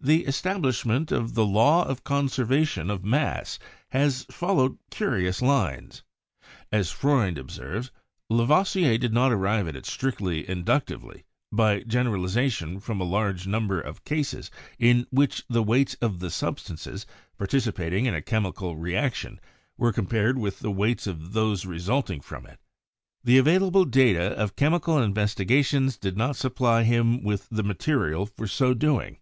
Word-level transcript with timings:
The 0.00 0.24
establishment 0.24 1.12
of 1.12 1.34
the 1.34 1.46
law 1.46 1.84
of 1.84 1.98
the 1.98 2.02
conservation 2.02 2.90
of 2.90 3.04
mass 3.04 3.60
has 3.90 4.24
followed 4.32 4.76
curious 4.90 5.40
lines. 5.40 6.02
As 6.72 6.90
Freund 6.90 7.38
observes, 7.38 7.92
Lavoisier 8.28 8.98
did 8.98 9.12
not 9.12 9.30
arrive 9.30 9.68
at 9.68 9.76
it 9.76 9.86
strictly 9.86 10.48
inductively, 10.50 11.24
by 11.52 11.82
gen 11.84 12.06
eralization 12.06 12.82
from 12.82 13.00
a 13.00 13.04
large 13.04 13.46
number 13.46 13.80
of 13.80 14.02
cases 14.02 14.50
in 14.76 15.06
which 15.10 15.44
the 15.48 15.62
weights 15.62 15.94
of 16.00 16.18
the 16.18 16.30
substances 16.30 17.06
participating 17.38 18.06
in 18.06 18.14
a 18.14 18.20
chemical 18.22 18.74
reac 18.76 19.14
tion 19.14 19.38
were 19.76 19.92
compared 19.92 20.36
with 20.36 20.58
the 20.58 20.72
weights 20.72 21.06
of 21.06 21.32
those 21.32 21.64
resulting 21.64 22.20
from 22.20 22.44
it. 22.44 22.58
The 23.22 23.38
available 23.38 23.84
data 23.84 24.30
of 24.32 24.56
chemical 24.56 24.98
investigations 25.00 25.96
did 25.96 26.16
not 26.16 26.34
supply 26.34 26.82
him 26.82 27.22
with 27.22 27.46
the 27.52 27.62
material 27.62 28.26
for 28.26 28.48
so 28.48 28.74
doing. 28.74 29.18